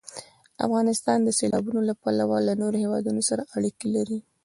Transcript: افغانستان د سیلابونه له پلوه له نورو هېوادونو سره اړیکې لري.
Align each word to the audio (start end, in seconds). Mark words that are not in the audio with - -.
افغانستان 0.65 1.17
د 1.23 1.29
سیلابونه 1.39 1.81
له 1.89 1.93
پلوه 2.01 2.37
له 2.47 2.53
نورو 2.61 2.77
هېوادونو 2.83 3.21
سره 3.29 3.43
اړیکې 3.55 3.87
لري. 3.95 4.19